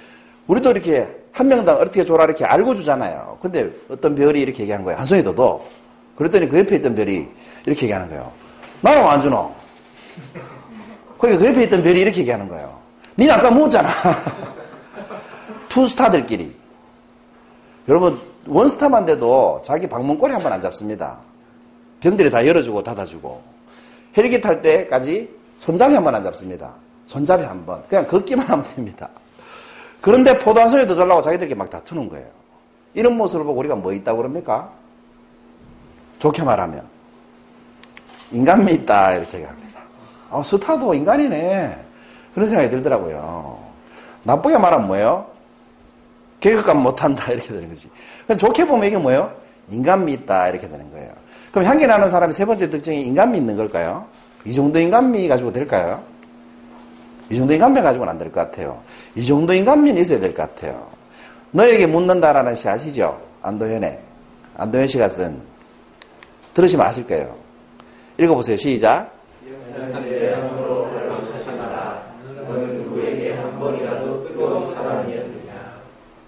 우리도 0.48 0.72
이렇게 0.72 1.08
한 1.32 1.46
명당 1.46 1.76
어떻게 1.76 2.04
줘라 2.04 2.25
이렇게 2.25 2.44
알고 2.44 2.75
주잖아요. 2.75 3.38
근데 3.40 3.70
어떤 3.88 4.14
별이 4.14 4.40
이렇게 4.40 4.62
얘기한 4.62 4.82
거예요. 4.82 4.98
한 4.98 5.06
송이 5.06 5.22
더도. 5.22 5.64
그랬더니 6.16 6.48
그 6.48 6.58
옆에 6.58 6.76
있던 6.76 6.94
별이 6.94 7.28
이렇게 7.66 7.82
얘기하는 7.82 8.08
거예요. 8.08 8.32
나는 8.80 9.06
안 9.06 9.20
주노? 9.20 9.54
그러니까 11.18 11.42
그 11.42 11.48
옆에 11.48 11.64
있던 11.64 11.82
별이 11.82 12.00
이렇게 12.00 12.20
얘기하는 12.22 12.48
거예요. 12.48 12.76
니는 13.16 13.34
아까 13.34 13.50
먹었잖아. 13.50 13.88
two 15.68 15.87
star들끼리. 15.87 16.65
여러분, 17.88 18.19
one 18.46 18.64
star만 18.64 19.06
돼도 19.07 19.62
자기 19.64 19.87
방문고리 19.88 20.32
한번 20.33 20.52
안 20.52 20.61
잡습니다. 20.61 21.19
병들이 22.00 22.31
다 22.31 22.47
열어주고 22.47 22.83
닫아주고. 22.83 23.40
헬기 24.16 24.40
탈 24.40 24.62
때까지 24.62 25.28
손잡이 25.61 25.95
한 25.95 26.02
번 26.05 26.14
안 26.14 26.23
잡습니다. 26.23 26.73
손잡이 27.07 27.45
한 27.45 27.64
번. 27.64 27.83
그냥 27.88 28.07
걷기만 28.07 28.47
하면 28.49 28.64
됩니다. 28.75 29.09
그런데 30.00 30.38
포도 30.38 30.61
한 30.61 30.69
송이 30.70 30.87
더 30.87 30.95
달라고 30.95 31.23
자기들끼리 31.23 31.57
막 31.57 31.71
다투는 31.71 32.09
거예요. 32.09 32.26
이런 32.95 33.16
모습을 33.16 33.45
보고 33.45 33.59
우리가 33.61 33.75
뭐 33.76 33.93
있다고 33.93 34.19
그럽니까? 34.19 34.71
좋게 36.19 36.43
말하면. 36.43 36.85
인간미 38.33 38.73
있다. 38.75 39.14
이렇게 39.14 39.38
얘기합니다. 39.38 39.81
아, 40.31 40.43
스타도 40.43 40.95
인간이네. 40.95 41.85
그런 42.35 42.47
생각이 42.47 42.69
들더라고요. 42.71 43.59
나쁘게 44.25 44.59
말하면 44.59 44.87
뭐예요? 44.88 45.26
계획감 46.40 46.83
못한다. 46.83 47.31
이렇게 47.33 47.49
되는 47.49 47.69
거지. 47.69 47.88
좋게 48.38 48.66
보면 48.66 48.87
이게 48.87 48.99
뭐예요? 48.99 49.33
인간미 49.71 50.12
있다. 50.12 50.49
이렇게 50.49 50.69
되는 50.69 50.90
거예요. 50.93 51.11
그럼 51.52 51.66
향기 51.66 51.87
나는 51.87 52.09
사람의 52.09 52.33
세 52.35 52.45
번째 52.45 52.69
특징이 52.71 53.02
인간미 53.07 53.38
있는 53.38 53.57
걸까요? 53.57 54.07
이 54.45 54.52
정도 54.52 54.78
인간미 54.78 55.26
가지고 55.28 55.52
될까요? 55.52 56.02
이 57.31 57.37
정도 57.37 57.52
인간미 57.55 57.81
가지고는 57.83 58.11
안 58.11 58.19
될 58.19 58.31
것 58.31 58.40
같아요. 58.40 58.81
이 59.16 59.25
정도 59.26 59.52
인간미는 59.52 60.00
있어야 60.00 60.21
될 60.21 60.33
것 60.35 60.43
같아요. 60.43 60.87
너에게 61.50 61.87
묻는다라는 61.87 62.55
시 62.55 62.69
아시죠? 62.69 63.21
안도현의. 63.43 63.99
안도현 64.59 64.87
씨가 64.87 65.09
쓴. 65.09 65.40
들으시면 66.55 66.87
아실 66.87 67.07
거예요. 67.07 67.35
읽어보세요. 68.19 68.57
시작. 68.57 69.11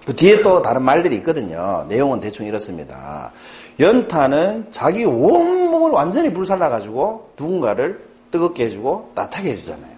그 0.09 0.17
뒤에 0.17 0.41
또 0.41 0.63
다른 0.63 0.85
말들이 0.85 1.17
있거든요. 1.17 1.85
내용은 1.87 2.19
대충 2.19 2.47
이렇습니다. 2.47 3.31
연타는 3.79 4.69
자기 4.71 5.05
온몸을 5.05 5.91
완전히 5.91 6.33
불살라가지고 6.33 7.33
누군가를 7.39 8.03
뜨겁게 8.31 8.65
해주고 8.65 9.13
따뜻하게 9.15 9.51
해주잖아요. 9.51 9.93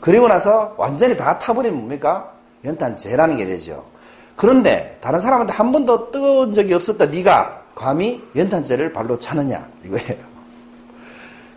그리고 0.00 0.28
나서 0.28 0.74
완전히 0.78 1.14
다 1.14 1.38
타버리면 1.38 1.78
뭡니까? 1.78 2.32
연탄 2.64 2.96
재라는 2.96 3.36
게 3.36 3.44
되죠. 3.44 3.84
그런데 4.34 4.96
다른 5.02 5.20
사람한테 5.20 5.52
한 5.52 5.72
번도 5.72 6.10
뜨거운 6.10 6.54
적이 6.54 6.72
없었다 6.72 7.04
네가 7.04 7.64
감히 7.74 8.22
연탄재를 8.34 8.94
발로 8.94 9.18
차느냐 9.18 9.68
이거예요. 9.84 10.24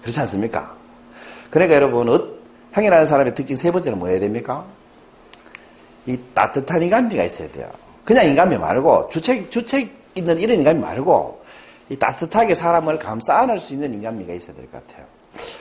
그렇지 0.02 0.20
않습니까? 0.20 0.76
그러니까 1.50 1.78
여러분 1.78 2.38
향이 2.74 2.90
나는 2.90 3.06
사람의 3.06 3.34
특징 3.34 3.56
세 3.56 3.72
번째는 3.72 3.98
뭐여야 3.98 4.20
됩니까? 4.20 4.66
이 6.06 6.18
따뜻한 6.34 6.82
인간미가 6.84 7.24
있어야 7.24 7.50
돼요. 7.52 7.70
그냥 8.04 8.26
인간미 8.26 8.58
말고 8.58 9.10
주책 9.10 9.52
주책 9.52 9.90
있는 10.16 10.40
이런 10.40 10.58
인간미 10.58 10.82
말고 10.82 11.42
이 11.90 11.96
따뜻하게 11.96 12.56
사람을 12.56 12.98
감싸 13.00 13.38
안을 13.40 13.60
수 13.60 13.74
있는 13.74 13.94
인간미가 13.94 14.34
있어야 14.34 14.56
될 14.56 14.66
것 14.72 14.86
같아요. 14.88 15.06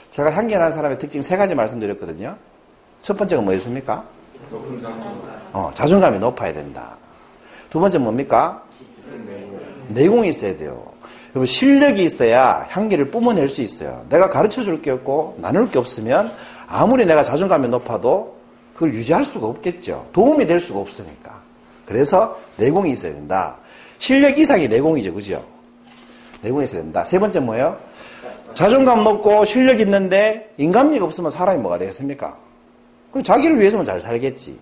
제가 0.09 0.31
향기 0.33 0.55
나는 0.55 0.71
사람의 0.71 0.97
특징 0.99 1.21
세 1.21 1.37
가지 1.37 1.55
말씀드렸거든요. 1.55 2.35
첫 3.01 3.17
번째가 3.17 3.41
뭐였습니까? 3.41 4.03
어, 5.53 5.71
자존감이 5.73 6.19
높아야 6.19 6.53
된다. 6.53 6.97
두 7.69 7.79
번째 7.79 7.97
뭡니까? 7.99 8.61
내공이 9.89 10.29
있어야 10.29 10.55
돼요. 10.57 10.83
여러분 11.31 11.45
실력이 11.45 12.03
있어야 12.03 12.65
향기를 12.69 13.09
뿜어낼 13.11 13.47
수 13.49 13.61
있어요. 13.61 14.05
내가 14.09 14.29
가르쳐 14.29 14.63
줄 14.63 14.81
게 14.81 14.91
없고 14.91 15.37
나눌 15.39 15.69
게 15.69 15.79
없으면 15.79 16.31
아무리 16.67 17.05
내가 17.05 17.23
자존감이 17.23 17.67
높아도 17.69 18.35
그걸 18.81 18.95
유지할 18.95 19.23
수가 19.23 19.45
없겠죠. 19.45 20.09
도움이 20.11 20.47
될 20.47 20.59
수가 20.59 20.79
없으니까. 20.79 21.39
그래서 21.85 22.39
내공이 22.57 22.93
있어야 22.93 23.13
된다. 23.13 23.57
실력 23.99 24.39
이상이 24.39 24.67
내공이죠. 24.67 25.13
그죠? 25.13 25.45
내공이 26.41 26.63
있어야 26.63 26.81
된다. 26.81 27.03
세 27.03 27.19
번째 27.19 27.41
뭐예요? 27.41 27.77
자존감 28.55 29.03
높고 29.03 29.45
실력 29.45 29.79
있는데 29.81 30.51
인간미가 30.57 31.05
없으면 31.05 31.29
사람이 31.29 31.61
뭐가 31.61 31.77
되겠습니까? 31.77 32.35
그럼 33.11 33.23
자기를 33.23 33.59
위해서만 33.59 33.85
잘 33.85 34.01
살겠지. 34.01 34.59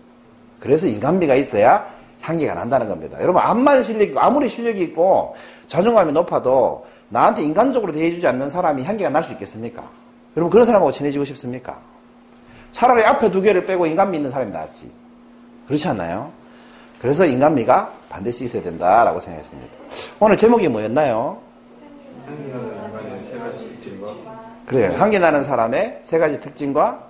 그래서 0.60 0.86
인간미가 0.86 1.36
있어야 1.36 1.88
향기가 2.20 2.54
난다는 2.56 2.90
겁니다. 2.90 3.18
여러분, 3.22 3.42
암만 3.42 3.84
실력이, 3.84 4.16
아무리 4.18 4.50
실력이 4.50 4.82
있고 4.82 5.34
자존감이 5.68 6.12
높아도 6.12 6.86
나한테 7.08 7.44
인간적으로 7.44 7.94
대해주지 7.94 8.28
않는 8.28 8.50
사람이 8.50 8.84
향기가 8.84 9.10
날 9.10 9.24
수 9.24 9.32
있겠습니까? 9.32 9.90
여러분, 10.36 10.52
그런 10.52 10.66
사람하고 10.66 10.92
친해지고 10.92 11.24
싶습니까? 11.24 11.80
차라리 12.72 13.04
앞에 13.04 13.32
두 13.32 13.42
개를 13.42 13.66
빼고 13.66 13.86
인간미 13.86 14.18
있는 14.18 14.30
사람이 14.30 14.52
낫지. 14.52 14.92
그렇지 15.68 15.88
않나요? 15.88 16.32
그래서 17.00 17.26
인간미가 17.26 17.94
반드시 18.10 18.44
있어야 18.44 18.64
된다라고 18.64 19.20
생각했습니다. 19.20 19.74
오늘 20.20 20.38
제목이 20.38 20.68
뭐였나요? 20.68 21.42
그래요. 24.66 24.94
향기 24.98 25.18
나는 25.18 25.44
사람의 25.44 26.00
세 26.04 26.20
가지 26.20 26.40
특징과 26.40 27.04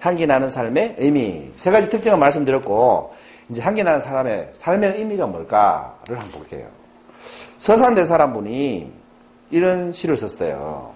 향기 0.00 0.26
나는 0.26 0.50
삶의 0.50 0.96
의미. 0.98 1.52
세 1.56 1.70
가지 1.70 1.88
특징을 1.88 2.18
말씀드렸고, 2.18 3.14
이제 3.48 3.62
향기 3.62 3.82
나는 3.84 4.00
사람의 4.00 4.50
삶의 4.52 4.98
의미가 4.98 5.26
뭘까를 5.26 6.18
한번 6.18 6.30
볼게요. 6.32 6.66
서산대 7.58 8.04
사람분이 8.04 8.92
이런 9.50 9.92
시를 9.92 10.16
썼어요. 10.16 10.92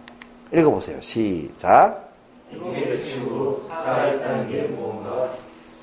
읽어보세요. 0.53 1.01
시작. 1.01 2.08
이공의 2.53 3.03
친구 3.03 3.63
살아있다는 3.69 4.49
게 4.49 4.63
무언가 4.63 5.31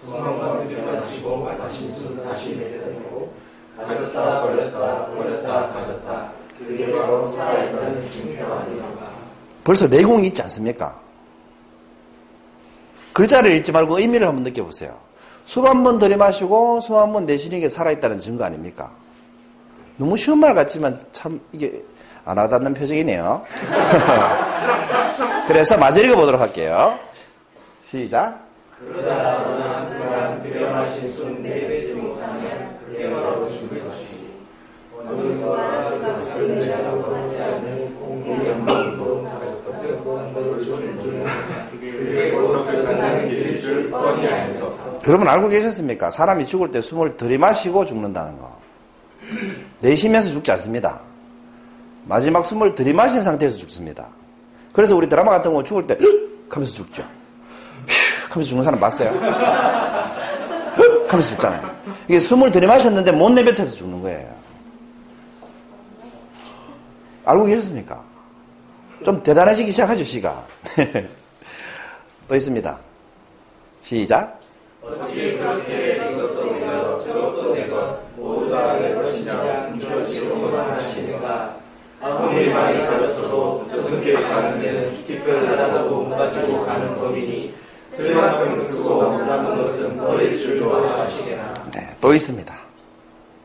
그들 0.04 0.84
마시고 0.86 1.48
다시 1.58 1.88
다시 2.24 2.58
내려다니고 2.58 3.34
가졌다 3.78 4.42
버렸다 4.42 5.06
버렸다 5.08 5.70
가졌다 5.70 6.32
그게 6.58 6.92
바로 6.92 7.28
살아있다는 7.28 8.02
증표 8.10 8.46
아닌가 8.54 8.86
벌써 9.66 9.88
내공이 9.88 10.28
있지 10.28 10.42
않습니까? 10.44 11.00
글자를 13.14 13.52
읽지 13.54 13.72
말고 13.72 13.98
의미를 13.98 14.28
한번 14.28 14.44
느껴보세요. 14.44 14.96
숨한번 15.46 16.00
들이마시고 16.00 16.82
숨한번 16.82 17.26
내쉬는 17.26 17.62
게 17.62 17.70
살아있다는 17.70 18.20
증거 18.20 18.44
아닙니까? 18.44 18.92
너무 19.98 20.18
쉬운 20.18 20.40
말 20.40 20.54
같지만 20.54 21.00
참 21.12 21.40
이게 21.52 21.84
안 22.26 22.38
와닿는 22.38 22.74
표정이네요. 22.76 23.44
그래서 25.48 25.78
마저 25.78 26.02
읽어보도록 26.02 26.42
할게요. 26.42 27.00
시작. 27.84 28.46
그러다 28.80 29.44
어느 29.46 29.62
한순간 29.62 30.44
들여마신 30.44 31.08
숨 31.08 31.42
내뱉지 31.42 31.94
못하면 31.94 32.78
그게 32.86 33.10
바로 33.10 33.48
죽을 33.48 33.80
것이지 33.80 34.32
어느 34.98 35.38
순간 35.38 36.02
그 36.02 36.14
것을 36.14 36.60
내려고 36.60 37.16
하지 37.16 37.42
않는 37.42 38.66
번도 38.66 39.24
가졌 39.24 39.66
것을 39.66 39.98
한 39.98 40.34
번도 40.34 40.60
줄을 40.62 41.00
줄은 41.00 41.26
여러분 45.08 45.28
알고 45.28 45.48
계셨습니까? 45.50 46.10
사람이 46.10 46.48
죽을 46.48 46.72
때 46.72 46.82
숨을 46.82 47.16
들이마시고 47.18 47.86
죽는다는 47.86 48.38
거. 48.40 48.60
내쉬면서 49.80 50.32
죽지 50.32 50.52
않습니다. 50.54 51.00
마지막 52.06 52.46
숨을 52.46 52.76
들이마신 52.76 53.24
상태에서 53.24 53.58
죽습니다. 53.58 54.08
그래서 54.76 54.94
우리 54.94 55.08
드라마 55.08 55.32
같은 55.32 55.54
거 55.54 55.64
죽을 55.64 55.88
때 55.88 55.98
하면서 56.50 56.74
죽죠. 56.74 57.02
휙 57.88 58.30
하면서 58.36 58.50
죽는 58.50 58.64
사람 58.66 58.78
봤어요? 58.78 59.10
하면서 61.08 61.30
죽잖아요. 61.30 61.76
이게 62.10 62.20
숨을 62.20 62.52
들이마셨는데 62.52 63.14
못 63.14 63.30
내뱉어서 63.30 63.72
죽는 63.72 64.02
거예요. 64.02 64.36
알고 67.24 67.46
계셨습니까? 67.46 68.04
좀 69.06 69.24
대단해지기 69.24 69.72
시작하죠, 69.72 70.04
시가. 70.04 70.44
또 72.28 72.36
있습니다. 72.36 72.78
시작. 73.82 74.40
어찌 74.84 75.38
그렇게 75.38 75.96
이것도 76.12 76.52
내것 76.52 77.06
저것도 77.06 77.56
내것 77.56 78.00
모두 78.18 78.52
다 78.52 78.78
내 78.78 78.94
것이냐 78.94 79.65
아무리 82.06 82.50
많이 82.52 82.86
가졌어도 82.86 83.66
저승길 83.68 84.22
가는 84.22 84.62
데는 84.62 84.88
기끌하다고 85.08 86.02
못 86.02 86.16
가지고 86.16 86.64
가는 86.64 86.94
법이니 87.00 87.52
쓸 87.88 88.14
만큼 88.14 88.56
쓰고 88.56 89.18
남은 89.26 89.58
것은 89.58 89.98
버릴 89.98 90.38
줄도 90.38 90.86
아시게나 90.86 91.52
네, 91.74 91.80
또 92.00 92.14
있습니다. 92.14 92.54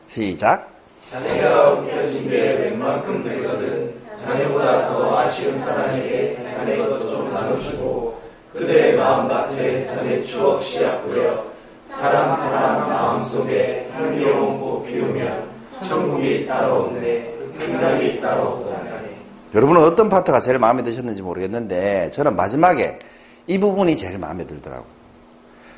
시작. 0.05 0.69
자네가 1.01 1.71
움켜진 1.71 2.29
게 2.29 2.37
웬만큼 2.37 3.23
되거든 3.23 3.95
자네보다 4.15 4.89
더 4.89 5.17
아쉬운 5.17 5.57
사람에게 5.57 6.45
자네 6.45 6.77
것도 6.77 7.07
좀 7.07 7.33
나누시고 7.33 8.21
그들의 8.53 8.95
마음 8.95 9.27
밭에 9.27 9.83
자네 9.87 10.21
추억 10.21 10.61
씨앗 10.61 11.03
뿌려 11.03 11.45
사람 11.83 12.35
사람 12.35 12.87
마음 12.87 13.19
속에 13.19 13.89
향기로운 13.91 14.59
꽃 14.59 14.85
피우면 14.85 15.49
천국이 15.87 16.45
따라오는 16.45 17.30
데 17.61 17.67
극락이 17.67 18.21
따라오다네 18.21 19.17
여러분은 19.53 19.83
어떤 19.83 20.09
파트가 20.09 20.39
제일 20.39 20.59
마음에 20.59 20.81
드셨는지 20.83 21.21
모르겠는데 21.21 22.09
저는 22.11 22.35
마지막에 22.35 22.99
이 23.47 23.59
부분이 23.59 23.95
제일 23.95 24.17
마음에 24.17 24.45
들더라고요. 24.45 25.01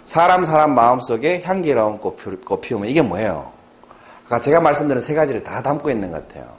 사람 0.05 0.43
사람 0.43 0.75
마음속에 0.75 1.41
향기로운 1.43 1.97
꽃, 1.97 2.17
피, 2.17 2.29
꽃 2.45 2.61
피우면 2.61 2.89
이게 2.89 3.01
뭐예요? 3.01 3.51
아까 4.25 4.39
제가 4.39 4.59
말씀드린 4.59 5.01
세 5.01 5.13
가지를 5.15 5.43
다 5.43 5.61
담고 5.61 5.89
있는 5.89 6.11
것 6.11 6.27
같아요. 6.27 6.49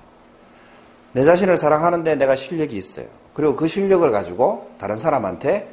내 1.12 1.24
자신을 1.24 1.56
사랑하는데 1.56 2.16
내가 2.16 2.34
실력이 2.34 2.76
있어요. 2.76 3.06
그리고 3.34 3.54
그 3.54 3.68
실력을 3.68 4.10
가지고 4.10 4.70
다른 4.78 4.96
사람한테 4.96 5.68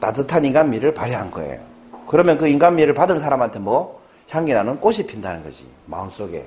따뜻한 0.00 0.44
인간미를 0.44 0.94
발휘한 0.94 1.30
거예요. 1.30 1.60
그러면 2.06 2.38
그 2.38 2.46
인간미를 2.46 2.94
받은 2.94 3.18
사람한테 3.18 3.58
뭐 3.58 4.00
향기 4.30 4.52
나는 4.52 4.78
꽃이 4.78 5.06
핀다는 5.06 5.42
거지. 5.42 5.66
마음속에. 5.86 6.46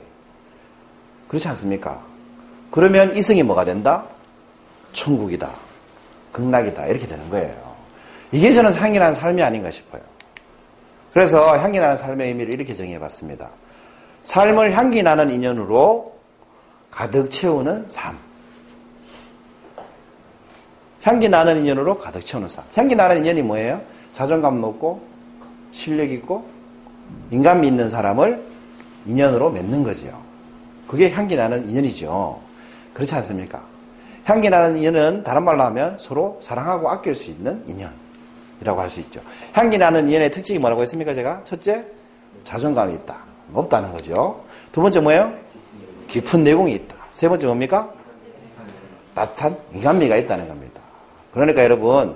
그렇지 1.27 1.47
않습니까? 1.49 2.11
그러면 2.72 3.16
이승이 3.16 3.44
뭐가 3.44 3.66
된다? 3.66 4.06
천국이다. 4.94 5.50
극락이다. 6.32 6.88
이렇게 6.88 7.06
되는 7.06 7.30
거예요. 7.30 7.72
이게 8.32 8.54
저는 8.54 8.74
향기 8.74 8.98
나는 8.98 9.14
삶이 9.14 9.44
아닌가 9.44 9.70
싶어요. 9.70 10.02
그래서 11.12 11.58
향기 11.58 11.80
나는 11.80 11.98
삶의 11.98 12.30
의미를 12.30 12.54
이렇게 12.54 12.74
정해 12.74 12.98
봤습니다. 12.98 13.50
삶을 14.24 14.76
향기 14.76 15.04
나는 15.04 15.30
인연으로 15.30 16.16
가득 16.90 17.30
채우는 17.30 17.86
삶. 17.88 18.18
향기 21.04 21.28
나는 21.28 21.58
인연으로 21.58 21.98
가득 21.98 22.26
채우는 22.26 22.48
삶. 22.48 22.64
향기 22.76 22.96
나는 22.96 23.18
인연이 23.18 23.42
뭐예요? 23.42 23.82
자존감 24.14 24.62
높고 24.62 25.02
실력 25.74 26.10
있고 26.12 26.48
인간미 27.32 27.68
있는 27.68 27.90
사람을 27.90 28.42
인연으로 29.06 29.50
맺는 29.50 29.84
거지요. 29.84 30.22
그게 30.88 31.10
향기 31.12 31.36
나는 31.36 31.70
인연이죠. 31.70 32.51
그렇지 32.93 33.15
않습니까? 33.15 33.62
향기 34.23 34.49
나는 34.49 34.77
인연은 34.77 35.23
다른 35.23 35.43
말로 35.43 35.63
하면 35.63 35.97
서로 35.99 36.39
사랑하고 36.41 36.89
아낄 36.89 37.15
수 37.15 37.32
있는 37.32 37.63
인연이라고 37.67 38.80
할 38.82 38.89
수 38.89 38.99
있죠. 39.01 39.19
향기 39.54 39.77
나는 39.77 40.08
인연의 40.08 40.32
특징이 40.32 40.60
뭐라고 40.60 40.82
했습니까? 40.84 41.13
제가 41.13 41.41
첫째 41.43 41.86
자존감이 42.43 42.93
있다. 42.95 43.15
높다는 43.51 43.91
거죠. 43.91 44.43
두 44.71 44.82
번째 44.82 44.99
뭐예요? 45.01 45.34
깊은 46.08 46.43
내공이 46.43 46.73
있다. 46.73 46.95
세 47.12 47.27
번째 47.27 47.47
뭡니까? 47.47 47.89
따뜻한 49.15 49.58
인간미가 49.73 50.15
있다는 50.17 50.47
겁니다. 50.47 50.82
그러니까 51.34 51.63
여러분 51.63 52.15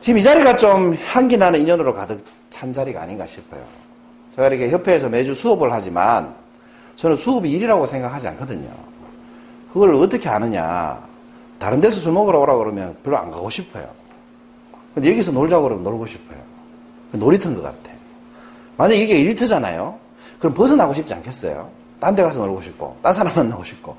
지금 0.00 0.18
이 0.18 0.22
자리가 0.22 0.56
좀 0.56 0.96
향기 1.12 1.36
나는 1.36 1.60
인연으로 1.60 1.92
가득 1.94 2.24
찬 2.50 2.72
자리가 2.72 3.02
아닌가 3.02 3.26
싶어요. 3.26 3.62
제가 4.34 4.48
이렇게 4.48 4.70
협회에서 4.70 5.08
매주 5.08 5.34
수업을 5.34 5.72
하지만 5.72 6.34
저는 6.96 7.16
수업이 7.16 7.50
일이라고 7.50 7.84
생각하지 7.86 8.28
않거든요. 8.28 8.68
그걸 9.74 9.92
어떻게 9.96 10.28
아느냐. 10.28 11.02
다른 11.58 11.80
데서 11.80 11.98
술 11.98 12.12
먹으러 12.12 12.38
오라 12.38 12.56
그러면 12.56 12.96
별로 13.02 13.18
안 13.18 13.28
가고 13.28 13.50
싶어요. 13.50 13.84
근데 14.94 15.10
여기서 15.10 15.32
놀자고 15.32 15.64
그러면 15.64 15.82
놀고 15.82 16.06
싶어요. 16.06 16.38
놀이터인 17.10 17.56
것 17.56 17.62
같아. 17.62 17.92
만약 18.76 18.94
이게 18.94 19.18
일터잖아요. 19.18 19.98
그럼 20.38 20.54
벗어나고 20.54 20.94
싶지 20.94 21.12
않겠어요? 21.14 21.68
딴 21.98 22.14
데 22.14 22.22
가서 22.22 22.40
놀고 22.40 22.62
싶고, 22.62 22.96
딴 23.02 23.12
사람 23.12 23.34
만나고 23.34 23.64
싶고. 23.64 23.96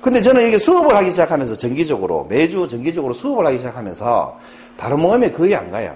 근데 0.00 0.22
저는 0.22 0.48
이게 0.48 0.56
수업을 0.56 0.94
하기 0.96 1.10
시작하면서 1.10 1.56
정기적으로, 1.56 2.24
매주 2.30 2.66
정기적으로 2.66 3.12
수업을 3.12 3.44
하기 3.46 3.58
시작하면서 3.58 4.38
다른 4.78 5.00
모임에 5.00 5.30
거의 5.32 5.54
안 5.54 5.70
가요. 5.70 5.94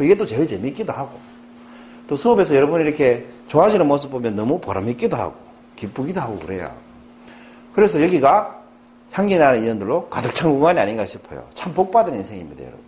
이게 0.00 0.16
또 0.16 0.26
제일 0.26 0.44
재밌기도 0.46 0.92
하고. 0.92 1.18
또 2.08 2.16
수업에서 2.16 2.56
여러분이 2.56 2.82
이렇게 2.84 3.26
좋아지는 3.46 3.86
모습 3.86 4.10
보면 4.10 4.34
너무 4.34 4.58
보람있기도 4.58 5.16
하고, 5.16 5.34
기쁘기도 5.76 6.20
하고 6.20 6.38
그래요. 6.38 6.72
그래서 7.74 8.02
여기가 8.02 8.60
향기 9.12 9.36
나는 9.38 9.60
인연들로 9.62 10.08
가득 10.08 10.34
찬 10.34 10.50
공간이 10.50 10.78
아닌가 10.78 11.06
싶어요. 11.06 11.44
참 11.54 11.72
복받은 11.74 12.14
인생입니다, 12.14 12.62
여러분. 12.62 12.80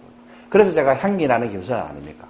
그래서 0.48 0.72
제가 0.72 0.96
향기 0.96 1.26
나는 1.26 1.48
김수현 1.48 1.78
아닙니까? 1.80 2.26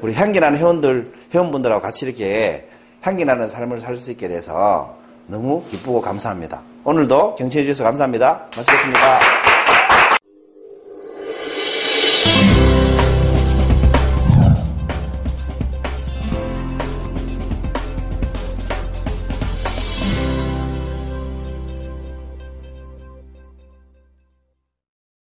우리 0.00 0.14
향기 0.14 0.40
나는 0.40 0.58
회원들, 0.58 1.12
회원분들하고 1.34 1.82
같이 1.82 2.06
이렇게 2.06 2.68
향기 3.02 3.24
나는 3.24 3.48
삶을 3.48 3.80
살 3.80 3.96
수 3.98 4.10
있게 4.10 4.28
돼서 4.28 4.96
너무 5.26 5.62
기쁘고 5.70 6.00
감사합니다. 6.00 6.62
오늘도 6.84 7.34
경청해 7.34 7.64
주셔서 7.66 7.84
감사합니다. 7.84 8.46
마치겠습니다. 8.56 9.47